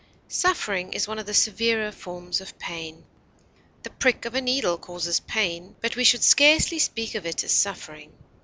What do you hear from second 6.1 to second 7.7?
scarcely speak of it as